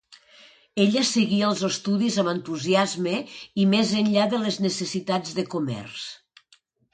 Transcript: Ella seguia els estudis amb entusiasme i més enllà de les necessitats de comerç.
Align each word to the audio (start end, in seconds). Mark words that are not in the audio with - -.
Ella 0.83 1.01
seguia 1.09 1.49
els 1.49 1.59
estudis 1.67 2.17
amb 2.23 2.31
entusiasme 2.31 3.13
i 3.65 3.67
més 3.75 3.93
enllà 4.01 4.25
de 4.33 4.41
les 4.47 4.59
necessitats 4.69 5.37
de 5.41 5.47
comerç. 5.55 6.09